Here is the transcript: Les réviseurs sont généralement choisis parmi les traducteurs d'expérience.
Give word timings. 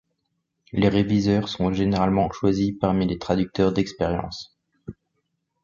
Les 0.71 0.89
réviseurs 0.89 1.47
sont 1.47 1.71
généralement 1.71 2.31
choisis 2.31 2.73
parmi 2.79 3.05
les 3.05 3.19
traducteurs 3.19 3.71
d'expérience. 3.71 4.57